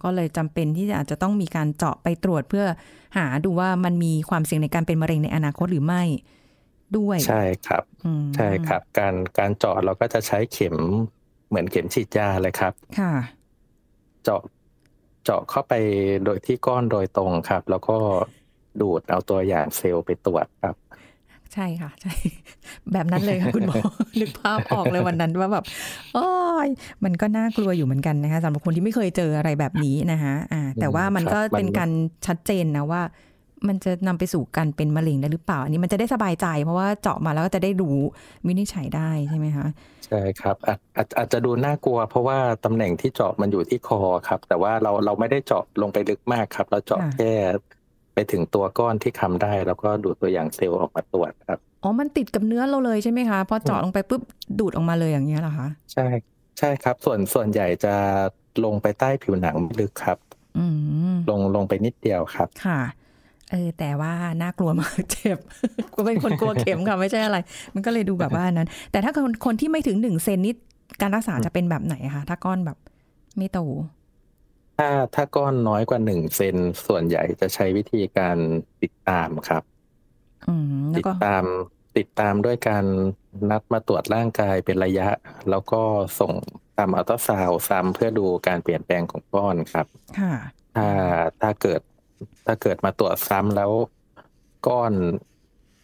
[0.03, 2.65] ก็เลยจำเป็นที่อาจจะต้องมีการเจาะไปตรวจเพื่อ
[3.17, 6.03] หาดูว่ามันมีความเสี่ยงในการเป็นมะเร็งในอนาคตหรือไม่
[6.97, 7.84] ด้วย ใช่ครับ
[8.36, 10.75] ใช่ครับ การการเจาะเราก็จะใช้เข็ม
[11.47, 13.13] เหมือนเข็มฉีดยาเลยครับ ค่ะ
[14.23, 14.41] เจาะ
[15.23, 15.73] เจาะเข้าไป
[16.25, 17.97] โดยที่ก้อนโดยตรงครับ แล้วก็
[18.81, 20.75] ดูดเอาตัวอย่างเซลล์ไปตรวจครับ
[21.53, 22.13] ใช่ค่ะ ใช่
[22.93, 23.75] แบบนั้นเลยค่ะคุณหมอ
[24.19, 25.65] นึกภาพออกเลยวันนั้นว่าแบบ
[26.13, 26.27] โอ้
[26.65, 26.67] ย
[27.03, 31.91] มันก็น่ากลัวอยู่เหมือนกันนะคะสำหรับคนที่ไม่เคยเจออะไรแบบนี้นะคะอ่า แต่ว่ามันก็เป็นการ
[32.25, 33.01] ชัดเจนนะว่า
[33.67, 37.97] มันจะนำไปสู่การเป็นมะเร็งได้หรือเปล่า อันนี้มันจะได้สบายใจ เพราะว่าเจาะมาแล้วก็จะได้รู้
[38.47, 39.67] วินิจฉัยได้ใช่ไหมคะ
[40.05, 47.31] ใช่ครับอาจอาจจะดูน่ากลัว เพราะว่าตำแหน่งที่เจาะมันอยู่ที่คอครับ แต่ว่าเราเราไม่ได้เจาะลงไปลึกมากครับ เราเจาะแค่
[47.79, 47.81] ไป
[48.31, 54.21] ถึงตัวก้อนที่คำได้ แล้วก็ดูดตัวอย่างเซลล์ออกมาตรวจครับอ๋อมันติดกับเนื้อเราเลยใช่ไหมคะพอเจาะลงไปปุ๊บ
[54.60, 56.07] ดูดออกมาเลยอย่างเงี้ยเหรอคะใช่
[56.60, 57.93] ใช่ครับ ส่วนส่วนใหญ่จะ
[58.65, 60.17] ลงไปใต้ผิวหนังลึกครับ
[60.57, 60.65] อื
[61.29, 62.79] ลงลงไปนิดเดียวครับ ค่ะ
[63.51, 65.38] เออ แต่ว่าน่ากลัวมากเจ็บ
[65.95, 67.38] ก็เป็นคนกลัวเข็มค่ะ ไม่ใช่อะไร
[67.73, 70.55] มันก็เลยดูแบบว่านั้น แต่ถ้าคนคนที่ไม่ถึงหนึ่งเซนนี่
[71.01, 72.77] การรักษาจะเป็นแบบไหนคะถ้าก้อนแบบ
[73.38, 73.60] ไม่โต
[74.77, 76.55] ถ้าถ้าก้อนน้อยกว่าหนึ่งเซน
[76.88, 78.38] ส่วนใหญ่จะใช้วิธีการ
[78.84, 79.63] ติดตามครับ
[80.97, 81.43] ติดตาม
[81.97, 82.86] ติดตามด้วยการ
[83.49, 85.07] นัดมาตรวจร่างกายเป็นระยะ
[85.49, 85.81] แล้วก็
[86.19, 86.34] ส่ง
[86.77, 89.88] ตามอัลตราซาวซ้ำเพื่อดูการเปลี่ยนแปลงของก้อนครับ
[90.75, 90.89] ถ้า
[91.41, 91.81] ถ้าเกิด
[92.45, 93.71] ถ้าเกิดมาตรวจซ้ำแล้ว
[94.67, 94.93] ก้อน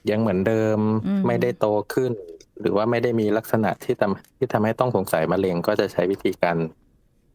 [0.10, 0.80] ยังเหมือนเดิม
[1.28, 2.12] ไม่ได้โตขึ้น
[2.60, 6.58] หรือว่าไม่ได้มีลักษณะที่ทำที่ทำให้ต้องสงสัยมะเร็งก็จะใช้วิธีการ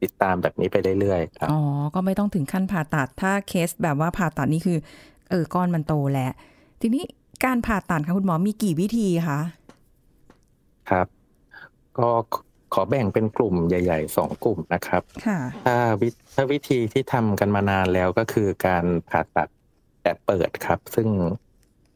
[0.03, 1.61] ติดตามแบบนี้ไปเรื่อยๆครับอ๋อ
[1.95, 4.79] ก็ไม่ต้องถึงขั้นผ่าตัด ถ้าเคสแบบว่าผ่าตัดนี่คือ
[5.31, 6.33] เออก้อนมันโตแล้ว
[6.81, 7.05] ทีนี้
[7.45, 9.41] การผ่าตัดค่ะคุณหมอมีกี่วิธีคะ
[10.91, 11.07] ครับ
[11.99, 12.09] ก็
[12.75, 19.49] ขอแบ่งเป็นกลุ่มใหญ่ๆสองกลุ่มนะครับค่ะถ้าวิถ้าวิธีที่ทำกันมานานแล้วก็คือการผ่าตัด
[20.03, 21.09] แบบเปิดครับ ซึ่ง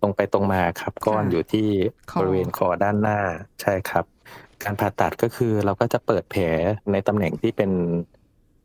[0.01, 1.69] ตรงไปตรงมาครับก้อนอยู่ที่
[2.11, 3.19] คอบริเวณคอด้านหน้า
[3.63, 4.05] ใช่ครับ
[4.65, 6.43] การผ่าตัดก็คือเราก็จะเปิดแผล
[6.93, 7.71] ในตำแหน่งที่เป็น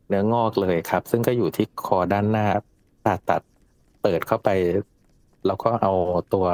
[0.08, 2.46] เนื้องอกเลยครับ ซึ่งก็อยู่ที่คอด้านหน้า
[3.04, 3.42] ผ่าตัด
[4.02, 4.48] เปิดเข้าไป
[5.46, 5.92] แล้วก็เอา
[6.34, 6.46] ตัว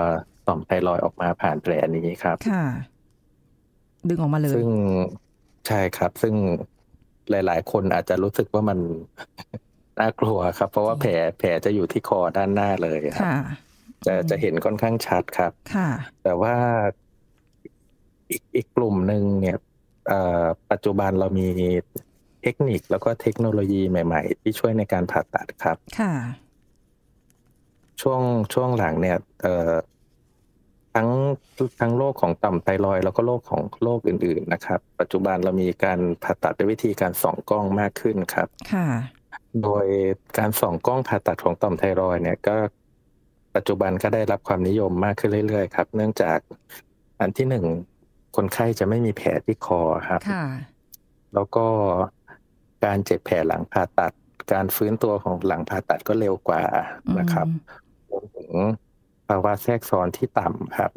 [0.46, 2.64] ต่อมไทรอยด์ออกมาผ่านแผลนี้ครับค่ะ
[4.08, 4.68] ดึงออกมาเลย ซึ่ง
[5.66, 6.34] ใช่ครับ ซึ่ง
[7.30, 8.78] หลาย ๆ คนอาจจะรู้สึกว่ามัน
[9.98, 13.36] น่ากลัวครับ เพราะว่าแผลแผลจะอยู่ที่คอด้านหน้าเลยครับค่ะ
[14.06, 15.88] จะจะเห็นค่อนข้างชัดครับ ค่ะ
[16.22, 16.54] แต่ว่า
[18.30, 19.58] อีกอีกกลุ่มหนึ่งเนี่ย
[20.08, 21.46] เอ่อปัจจุบันเรามี
[22.42, 26.14] เทคนิคแล้วก็เทคโนโลยีใหม่ ๆ ที่ช่วยในการผ่าตัดครับ ค่ะ
[28.00, 28.20] ช่วง
[28.54, 29.72] ช่วงหลังเนี่ยเอ่อ
[30.94, 31.08] ทั้ง
[31.80, 38.88] ทั้งโรคของต่อมไทรอยด์แล้วก็โรคของโรคอื่น ๆนะครับ ปัจจุบันเรามีการผ่าตัดด้วยวิธีการส่องกล้องมากขึ้นครับ ค่ะ
[39.62, 39.86] โดย
[40.38, 42.56] การส่องกล้องผ่าตัดของต่อมไทรอยด์เนี่ยก็
[43.56, 46.38] ปัจจุบันก็ได้รับความนิยมมากขึ้นเรื่อยๆ ครับ เนื่องจาก
[47.20, 47.64] อันที่หนึ่ง
[48.40, 50.44] คนไข้จะไม่มีแผลที่คอครับค่ะ
[51.34, 51.66] แล้วก็
[52.84, 54.12] การเจ็บแผลหลังผ่าตัด
[54.52, 56.62] การฟื้นตัวของหลังผ่าตัดก็เร็วกว่า
[57.18, 58.52] นะครับอืมรวมถึง
[59.28, 60.92] ภาวะแทรกซ้อนที่ต่ำครับ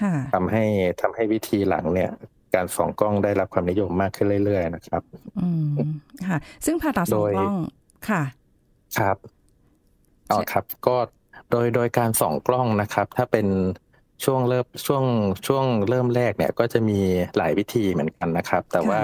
[0.00, 0.64] ค่ะทำให้
[1.00, 2.10] ทำให้วิธีหลังเนี่ย
[2.54, 5.02] การส่องกล้องได้รับความนิยมมากขึ้นเรื่อย ๆ นะครับ
[5.40, 5.76] อืม
[6.28, 7.56] ค่ะ ซึ่งผ่าตัดสองโดยกล้อง
[8.08, 8.22] ค่ะ
[8.98, 9.16] ครับ
[10.30, 10.96] อ๋อครับ ก็
[11.50, 13.46] โดยโดยการส่องกล้องนะครับ ถ้าเป็น
[14.24, 15.04] ช่วงเริ่มช่วง
[15.46, 17.00] ช่วงเริ่มแรกเนี่ยก็จะมี
[17.36, 19.02] หลายวิธีเหมือนกันนะครับ แต่ว่า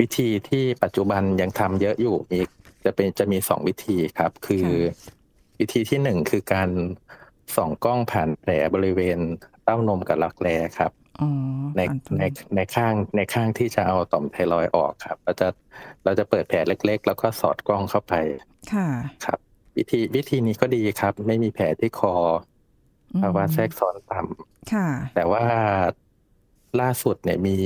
[0.00, 2.40] วิธีที่ปัจจุบันยังทำเยอะอยู่มี
[2.84, 5.06] จะเป็นจะมีสองวิธีครับ คือค่ะ
[5.60, 6.70] วิธีที่หนึ่งคือการ
[7.56, 9.18] ส่องกล้องผ่านแผลบริเวณ
[9.64, 11.28] เต้านมกับรักแร้ครับอ๋อ
[11.76, 12.24] ในผ่านตรงใน
[12.56, 15.48] ในข้างในข้างที่จะเอาต่อมไทรอยด์ออกครับ เราจะ
[16.04, 18.14] เราจะเปิดแผลเล็ก ๆ แล้วก็สอดกล้องเข้าไป
[18.72, 18.88] ค่ะ
[19.24, 19.38] ครับ
[19.76, 22.47] วิธีวิธีนี้ก็ดีครับ ไม่มีแผลที่คออืม
[23.22, 25.44] ภาวะแทรกซ้อนต่ำค่ะแต่ว่า
[26.80, 27.56] ล่าสุดเนี่ยมี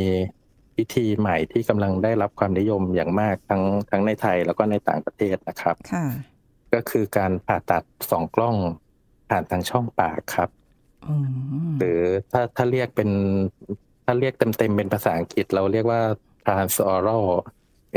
[0.78, 6.06] วิธีใหม่ที่กำลังได้รับความนิยมอย่างมากทั้งทั้งในไทยแล้วก็ในต่างประเทศนะครับค่ะ
[6.74, 8.56] ก็คือการผ่าตัดสองกล้อง
[9.28, 10.50] ผ่านทางช่องปากครับ
[11.06, 11.14] อื
[11.70, 12.00] มหรือ
[12.32, 13.10] ถ้าถ้าเรียกเป็น
[14.04, 16.00] ถ้าเรียกเต็มๆเป็นภาษาอังกฤษ เราเรียกว่า
[16.46, 17.26] transoral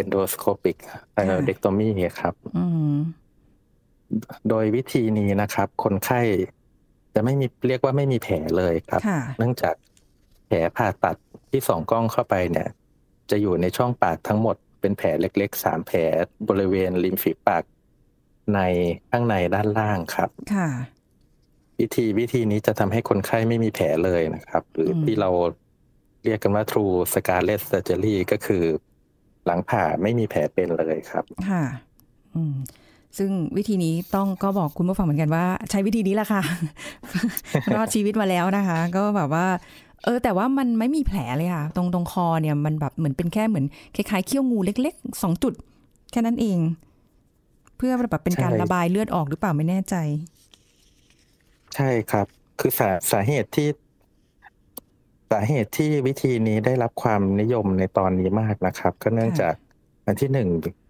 [0.02, 0.78] endoscopic
[1.16, 2.96] thyroidectomy ครับอืม
[4.50, 6.22] โดยวิธีนี้นะครับ คนไข้
[7.15, 9.75] จะไม่มีเรียกว่าไม่มีแผลเลยครับค่ะเนื่องจาก
[10.47, 11.17] แผลผ่าตัด
[11.49, 12.69] ที่ส่องกล้องเข้าไปเนี่ย
[13.30, 15.99] จะอยู่ในช่องปากทั้งหมดเป็นแผลเล็กๆสามแผล
[16.49, 17.63] บริเวณริมฝีปาก
[18.56, 18.60] ใน
[19.12, 20.69] ข้างในด้านล่างครับ ค่ะ
[21.80, 25.30] วิธีวิธีนี้จะทำให้คนไข้ไม่มีแผลเลยนะครับ หรืออมที่เรา
[26.23, 28.63] เรียกกันว่า true scarlet surgery ก็คือ
[29.45, 31.63] หลังผ่าไม่มีแผลเป็นเลยครับ ค่ะ
[32.36, 32.56] อืม
[33.17, 36.41] ซึ่งวิธีนี้ต้องก็บอกคุณผู้ฟังเหมือนกันว่า ใช้วิธีนี้แหละค่ะ
[37.75, 39.47] รอดชีวิตมาแล้วนะคะ ก็แบบว่า
[40.04, 45.54] เออ แต่ว่ามันไม่มีแผลเลยค่ะ ตรงตรงคอเนี่ยมันแบบเหมือนเป็นแค่เหมือนคล้ายๆเขี้ยวงูเล็กๆสองจุด
[46.12, 46.60] แค่นั้นเอง
[47.78, 49.95] เพื่อแบบเป็นการใช่ระบายเลือดออกหรือเปล่าไม่แน่ใจ
[51.75, 52.28] ใช่ครับ
[52.60, 53.67] คือสาสาเหตุที่
[55.32, 59.54] สาเหตุที่วิธีนี้ได้รับความนิยมในตอนนี้มากนะครับ ก็เนื่องค่ะจาก
[60.06, 60.47] อันที่หนึ่ง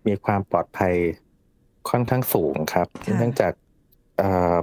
[0.07, 0.93] มีความปลอดภัย
[1.89, 3.53] ค่อนข้างสูงครับค่ะเนื่องจาก
[4.17, 4.55] เอ่อ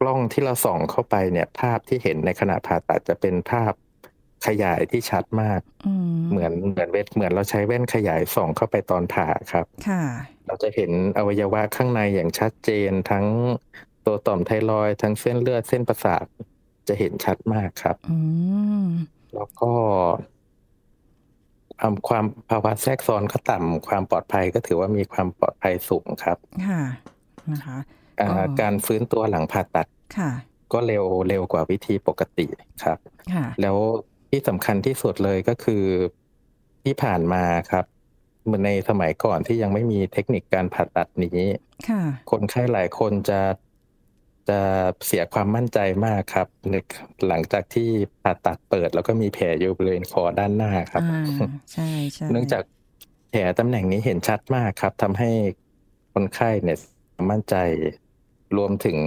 [0.00, 3.72] กล้องที่เราส่องเข้าไปเนี่ย ภาพที่เห็นในขณะผ่าตัดจะเป็นภาพ
[4.46, 10.02] ขยายที่ชัดมากอืมเหมือนเหมือนเวทเหมือนเราใช้แว่นขยายส่องเข้าไปตอนผ่าครับค่ะ
[10.46, 13.26] เราจะเห็นอวัยวะข้างในอย่างชัดเจนทั้ง
[14.06, 16.24] ตัวต่อมไทรอยด์ทั้งเส้นเลือดเส้นประสาท
[16.88, 18.18] จะเห็นชัดมากครับอื
[18.84, 18.86] ม
[19.34, 19.72] แล้วก็
[21.80, 26.82] ความความภาวะแทรกซ้อนก็ต่ำความปลอดภัยก็ถือว่ามีความปลอดภัยสูงครับ ค่ะ
[27.50, 27.78] นะคะ
[28.20, 29.86] อ่าอ๋อการฟื้นตัวหลังผ่าตัด
[30.18, 30.30] ค่ะ
[30.72, 32.46] ก็เร็วเร็วกว่าวิธีปกติ
[32.84, 32.98] ครับ
[33.34, 33.76] ค่ะแล้ว
[34.30, 35.84] ที่สำคัญที่สุดเลยก็คือ
[36.84, 37.84] ที่ผ่านมาครับ
[38.44, 41.40] เหมือนในสมัยก่อนที่ยังไม่มีเทคนิคการผ่าตัดนี้
[41.88, 43.40] ค่ะคนไข้หลายคนจะ
[44.48, 44.60] จะ
[45.06, 46.74] เสียความมั่นใจมากครับใน
[47.28, 47.88] หลังจากที่
[48.22, 52.62] ผ่าตัดเปิด แล้วก็มีแผลอยู่บริเวณคอด้านหน้าครับอ่าใช่ใช่เนื่องจาก
[53.30, 55.30] แผลตำแหน่งนี้เห็นชัดมากครับทำให้
[56.12, 56.78] คนไข้เนี่ย
[57.30, 57.54] มั่นใจ
[58.56, 58.98] รวมถึง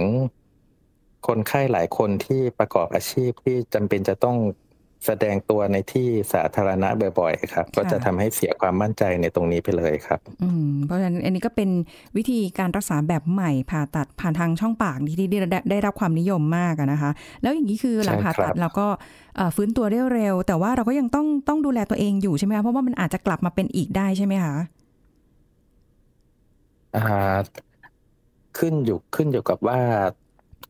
[1.28, 4.36] คนไข้หลายคนที่ประกอบอาชีพที่จำเป็นจะต้อง
[5.06, 6.88] แสดงตัวในที่สาธารณะ
[7.20, 11.70] บ่อยๆครับ ก็จะทำให้เสียความมั่นใจในตรงนี้ไปเลยครับ อืมเพราะฉะนั้นอันนี้ก็เป็น
[12.16, 15.38] วิธีการรักษาแบบใหม่ผ่าตัดผ่านทางช่องปากที่ได้
[15.70, 17.10] ได้รับความนิยมมากนะคะ
[17.42, 18.86] แล้วอย่างนี้คือหลังผ่าตัดเราก็
[19.56, 24.54] ฟื้นตัวได้เร็ว แต่ว่าเราก็ยังต้องต้องดูแลตัวเองอยู่ใช่ไหมคะเพราะว่ามันอาจจะกลับมาเป็นอีกได้ใช่ไหมคะ
[26.96, 27.02] อ่า
[28.58, 29.78] ขึ้นอยู่ขึ้นอยู่กับว่า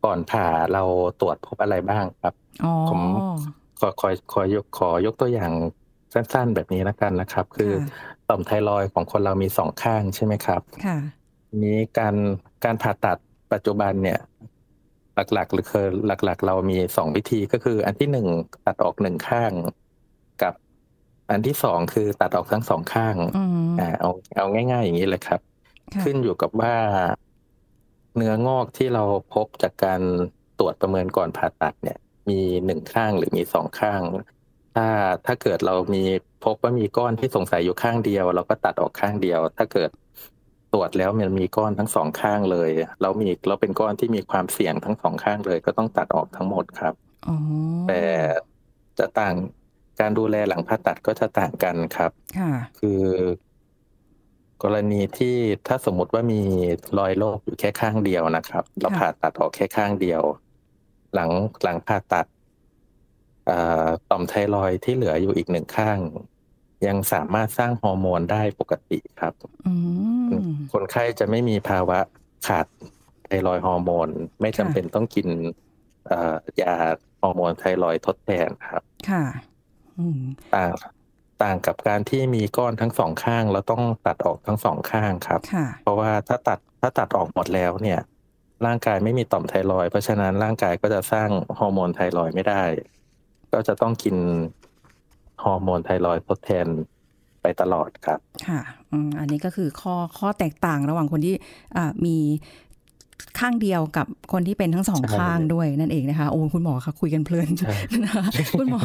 [0.05, 0.83] ก่อนผ่าเรา
[1.21, 2.35] ตรวจพบอะไรบ้างครับ
[2.89, 3.01] ผม
[3.81, 5.53] ขอขอขอยกขอยกตัวอย่าง
[6.15, 7.73] สั้นๆ แบบนี้แล้วกันนะครับ คือ
[8.29, 10.99] ต่อมไทรอยของคนเรามีสองข้างใช่ไหมครับค่ะ
[11.65, 12.15] นี้การ
[12.65, 13.19] การผ่าตัด
[13.53, 14.19] ปัจจุบันเนี่ย
[15.35, 18.27] หลักๆหรือคือหลัก ๆ เรามีสองวิธีก็คือ อันที่หนึ่ง
[18.67, 19.53] ตัดออกหนึ่งข้าง
[20.43, 20.55] กับ
[21.31, 23.17] อันที่สองคือตัดออกทั้งสองข้าง
[23.81, 25.41] อ่าเอาเอาง่าย ๆ อย่างนี้เลยครับ
[26.03, 26.75] ขึ้นอยู่กับว่า
[28.17, 30.01] เนื้องอกที่เราพบจากการ
[30.59, 34.01] ตรวจประเมินก่อนผ่าตัดเนี่ย มีหนึ่งข้างหรือมีสองข้าง
[34.77, 34.89] ถ้า
[35.27, 36.03] ถ้าเกิดเรามี
[36.45, 39.91] พบว่ามีก้อนที่สงสัยอยู่ข้างเดียว เราก็ตัดออกข้างเดียว ถ้าเกิด
[40.73, 42.71] ตรวจแล้วมันมีก้อนทั้งสองข้างเลย
[43.03, 46.95] เรามีเราเป็นก้อนที่มีความเสี่ยงทั้งสองข้างเลย ก็ต้องตัดออกทั้งหมดครับ
[47.89, 48.03] แต่
[48.99, 49.35] จะต่าง
[50.01, 52.11] การดูแลหลังผ่าตัดก็จะต่างกันครับ
[52.79, 53.03] คือ
[54.63, 56.43] กรณีที่ถ้าสมมติว่ามี
[56.99, 60.23] รอยโรคอยู่แค่ข้างเดียวนะครับ เราผ่าตัดออกแค่ข้างเดียว
[61.15, 61.31] หลัง
[61.63, 62.27] หลังผ่าตัด
[64.11, 65.99] ต่อมไทรอยที่เหลืออยู่อีกหนึ่งข้าง
[66.87, 69.35] ยังสามารถสร้างฮอร์โมนได้ปกติครับ
[70.73, 71.99] คนไข้จะไม่มีภาวะ
[72.47, 72.67] ขาด
[73.25, 74.09] ไทรอยฮอร์โมน
[74.41, 75.29] ไม่จำเป็นต้องกิน
[76.61, 76.75] ยา
[77.23, 79.25] ฮอร์โมนไทรอยทดแทนครับ ค่ะ
[80.55, 80.71] ต่าง
[81.43, 85.41] ต่างกับการที่มีก้อนทั้งสองข้างเราต้องตัดออกทั้งสองข้างครับ
[85.83, 88.01] เพราะว่าถ้าตัดถ้าตัดออกหมดแล้วเนี่ย
[88.67, 92.63] ร่างกายไม่มีต่อมไทรอยเพราะฉะนั้นร่างกายก็จะสร้างฮอร์โมนไทรอยไม่ได้
[93.53, 94.17] ก็จะต้องกิน
[95.45, 96.67] ฮอร์โมนไทรอยทดแทน
[97.43, 98.19] ไปตลอดครับ
[98.49, 98.61] ค่ะ
[99.19, 101.35] อันนี้ก็คือข้อข้อแตกต่างระหว่างคนที่
[102.07, 102.17] มี
[103.39, 107.51] ข้างเดียวกับคนที่เป็นทั้งสองข้างด้วยนั่นเองนะคะโอ้คุณหมอคะคุยกันเพลิน
[108.05, 108.25] นะคะ
[108.59, 108.81] คุณหมอ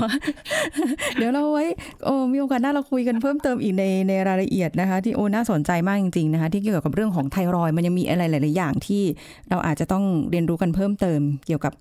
[1.17, 1.65] เดี๋ยวเราไว้
[2.05, 9.03] โอ้มีโอกาสหน้าเราคุยกันเพิ่มเติมอีกในในรายละเอียดนะคะ ที่โอ้น่าสนใจมากจริงๆนะคะ ที่เกี่ยวกับเรื่องของไทรอยมันยังมีอะไรหลาย ๆ อย่างที่
[9.49, 11.73] เราอาจจะต้องเรียนรู้กันเพิ่มเติมเกี่ยวกับ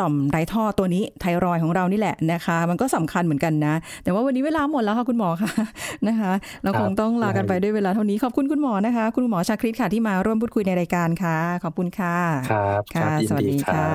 [0.00, 5.50] ต่อมไรท่อตัวนี้ไทรอยของเรานี่แหละนะคะ มันก็สำคัญเหมือนกันนะ แต่ว่าวันนี้เวลาหมดแล้วค่ะคุณหมอค่ะ
[6.08, 12.16] นะคะ เราคงต้องลากันไปด้วยเวลาเท่านี้ขอบคุณคุณหมอนะคะ คุณหมอชาคริตค่ะที่มาร่วมพูดคุยในรายการค่ะ ขอบคุณค่ะ
[12.50, 13.86] ครับค่ะสวัสดีค่ะ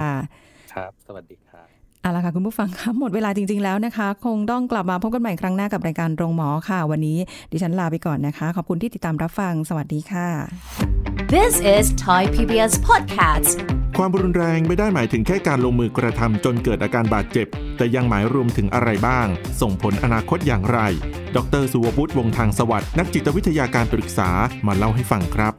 [0.74, 1.62] ครับ สวัสดีค่ะ
[2.02, 7.18] เอาละค่ะคุณผู้ฟังคะหมดเวลาจริง ๆ แล้วนะคะ คงต้องกลับมาพบกันใหม่ครั้งหน้ากับรายการโรงหมอค่ะ วันนี้
[7.52, 10.28] ดิฉันลาไปก่อนนะคะ ขอบคุณที่ติดตามรับฟังสวัสดีค่ะ
[11.36, 19.28] This is Thai PBS Podcast ความรุนแรงไม่ได้หมายถึงแค่การลงมือกระทำจนเกิดอาการบาดเจ็บ แต่ยังหมายรวมถึงอะไรบ้าง
[19.62, 20.80] ส่งผลอนาคตอย่างไร
[21.36, 24.30] ดรสุวัตวงทางสวัสด์นักจิตวิทยาการปรึกษา
[24.68, 25.54] มาเล่าให้ฟังครับ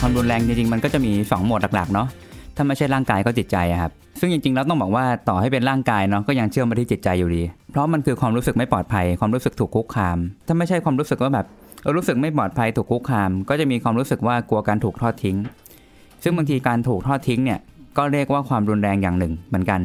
[0.00, 2.08] ความรุนแรงจริงๆมันก็จะมี 2 หมวดหลักๆเนาะ
[2.56, 11.46] ถ้าไม่ใช่ร่างกายก็จิตใจครับซึ่งจริงๆแล้วต้องบอกว่าต่อให้เป็นร่างกายเนาะก็ยังเชื่อมไปที่จิตใจอยู่ดี เพราะมันคือความรู้สึกไม่ปลอดภัย ความรู้สึกถูกคุกคาม ถ้าไม่ใช่ความรู้สึกว่าแบบ
[11.94, 15.36] รู้สึกไม่ปลอดภัยถูกคุกคาม ก็จะมีความรู้สึกว่ากลัวการถูกทอดทิ้ง
[16.22, 17.60] ซึ่งบางทีการถูกทอดทิ้งเนี่ย
[17.96, 19.80] ก็เรียกว่าความรุนแรงอย่างหนึ่งเหมือนกัน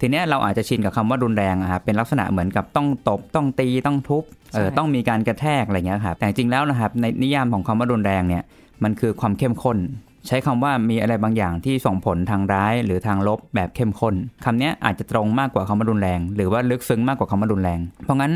[0.00, 8.42] ทีนี้เราอาจจะชินกับคำว่ารุนแรงครับเป็นลักษณะเหมือนกับต้องตบต้องตีต้องทุบเออต้องมีการกระแทกอะไรเงี้ยครับแต่จริงแล้วนะครับในนิยามของคำว่ารุนแรงเนี่ย
[8.82, 9.78] มันคือความเข้มข้น
[10.26, 18.32] ใช้คำว่ามีอะไรบางอย่างที่ส่งผลทางร้ายหรือทางลบแบบเข้มข้นคำนี้อาจจะตรงมากกว่าคำว่ารุนแรง หรือว่าลึกซึ้งมากกว่าคำว่ารุนแรง เพราะงั้น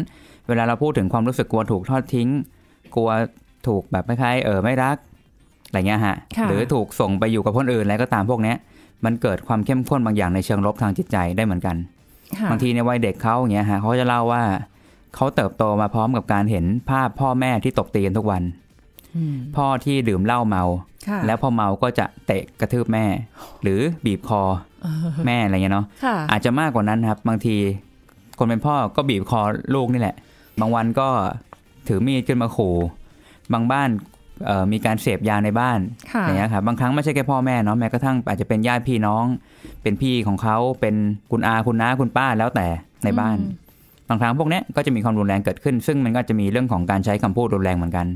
[0.48, 2.28] เวลาเราพูดถึงความรู้สึกกลัวถูกทอดทิ้ง
[2.94, 3.10] กลัว
[3.66, 4.96] ถูกแบบคล้ายๆเออไม่รัก
[5.68, 6.16] อะไรเงี้ยฮะ
[6.48, 8.54] หรือถูกส่งไปอยู่กับคนอื่นอะไรก็ตามพวกนี้
[9.04, 11.76] มันเกิดความเข้มข้นบางอย่างในเชิงลบทางจิตใจได้เหมือนกัน
[12.50, 14.42] บางทีในวัยเด็กเขาอย่างเงี้ยฮะเขาจะเล่าว่า
[15.14, 18.42] เขาเติบโตมาพร้อมกับการเห็นภาพพ่อแม่ที่ตบตีกันทุกวัน
[19.56, 20.64] พ่อที่ดื่มเหล้าเมา
[21.26, 23.04] แล้วพอเมาก็จะเตะกระทืบแม่
[23.62, 24.42] หรือบีบคอ
[25.26, 25.86] แม่อะไรเงี้ยเนาะ
[26.30, 27.56] อาจจะมากกว่านั้นครับ บางที
[28.38, 29.40] คนเป็นพ่อก็บีบคอ
[29.74, 30.16] ลูกนี่แหละ
[30.60, 31.08] บางวันก็
[31.88, 32.74] ถือมีดขึ้นมาขู่
[33.52, 33.88] บางบ้าน
[34.72, 35.78] มีการเสพยาในบ้าน
[36.22, 39.24] อย่างเงี้ยครับบางครั้งไม่ใช่แค่พ่อแม่เนาะแม้กระทั่งอาจจะเป็นญาติพี่น้อง
[39.82, 40.94] เป็นพี่ของเขาเป็น
[41.32, 42.66] คุณอาคุณน้าคุณป้าแล้วแต่
[43.04, 43.36] ในบ้าน
[44.08, 48.06] บางครั้งพวกนี้ก็จะมีความรุนแรงเกิดขึ้น ซึ่งมันก็จะมีเรื่องของการใช้คำพูดรุนแรงเหมือนกัน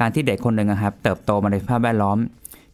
[0.00, 2.18] การที่เด็กคนหนึ่งครับ เติบโตมาในสภาพแวดล้อม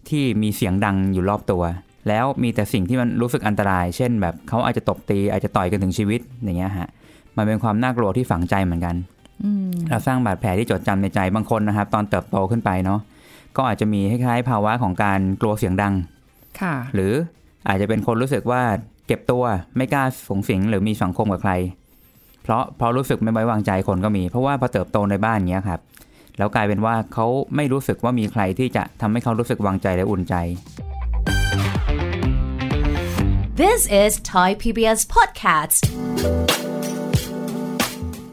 [0.09, 1.63] ที่มีเสียงดังอยู่รอบตัว
[2.09, 6.89] แล้วมีแต่สิ่งที่มันรู้สึกอันตราย เช่น แบบเขาอาจจะตบตีอาจจะต่อยกันถึงชีวิตอย่างเงี้ยฮะ
[7.37, 8.95] มันเป็นความน่ากลัวที่ฝังใจเหมือนกัน
[9.89, 13.01] เราสร้างบาดแผลที่จดจำในใจบางคนนะครับ ตอนเติบโตขึ้นไปเนาะ
[13.57, 15.95] ก็อาจจะมีคล้ายๆภาวะของการกลัวเสียงดัง
[16.61, 17.13] ค่ะ หรือ
[17.69, 18.63] อาจจะเป็นคนรู้สึกว่า
[19.07, 19.45] เก็บตัว
[19.77, 21.53] ไม่กล้าสงสิงหรือมีสังคมกับใคร
[22.43, 25.81] เพราะเพราะรู้สึกไม่ไว้วางใจคนก็มี เพราะว่าพอเติบโตในบ้านเนี้ยครับ
[26.39, 27.27] แล้วกลายเป็นว่าเขา
[27.57, 30.35] ไม่รู้สึกว่ามีใครที่จะทำให้เขารู้สึกวางใจและอุ่นใจ
[33.63, 35.83] This is Thai PBS Podcast